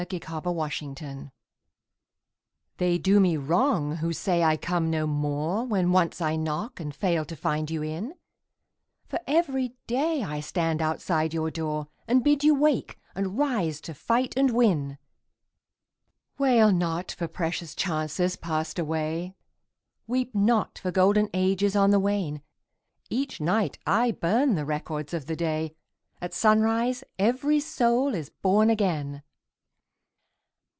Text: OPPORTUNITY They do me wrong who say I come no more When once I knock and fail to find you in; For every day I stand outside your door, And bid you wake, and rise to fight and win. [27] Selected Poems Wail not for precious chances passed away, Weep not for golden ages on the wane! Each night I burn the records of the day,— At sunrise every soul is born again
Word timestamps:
OPPORTUNITY 0.11 1.29
They 2.77 2.97
do 2.97 3.19
me 3.19 3.37
wrong 3.37 3.97
who 3.97 4.11
say 4.11 4.41
I 4.43 4.57
come 4.57 4.89
no 4.89 5.05
more 5.05 5.63
When 5.63 5.91
once 5.91 6.19
I 6.19 6.35
knock 6.35 6.79
and 6.79 6.95
fail 6.95 7.23
to 7.25 7.35
find 7.35 7.69
you 7.69 7.83
in; 7.83 8.15
For 9.07 9.19
every 9.27 9.75
day 9.85 10.23
I 10.23 10.39
stand 10.39 10.81
outside 10.81 11.35
your 11.35 11.51
door, 11.51 11.87
And 12.07 12.23
bid 12.23 12.43
you 12.43 12.55
wake, 12.55 12.97
and 13.13 13.37
rise 13.37 13.79
to 13.81 13.93
fight 13.93 14.33
and 14.35 14.49
win. 14.55 14.97
[27] 16.37 16.37
Selected 16.39 16.39
Poems 16.39 16.39
Wail 16.39 16.71
not 16.71 17.11
for 17.11 17.27
precious 17.27 17.75
chances 17.75 18.35
passed 18.35 18.79
away, 18.79 19.35
Weep 20.07 20.33
not 20.33 20.79
for 20.79 20.89
golden 20.89 21.29
ages 21.31 21.75
on 21.75 21.91
the 21.91 21.99
wane! 21.99 22.41
Each 23.11 23.39
night 23.39 23.77
I 23.85 24.09
burn 24.13 24.55
the 24.55 24.65
records 24.65 25.13
of 25.13 25.27
the 25.27 25.35
day,— 25.35 25.75
At 26.19 26.33
sunrise 26.33 27.03
every 27.19 27.59
soul 27.59 28.15
is 28.15 28.29
born 28.31 28.71
again 28.71 29.21